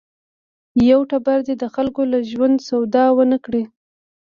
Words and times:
یوټوبر 0.89 1.37
دې 1.47 1.55
د 1.61 1.65
خلکو 1.75 2.01
له 2.11 2.19
ژوند 2.31 2.55
سودا 2.67 3.05
ونه 3.17 3.37
کړي. 3.45 3.63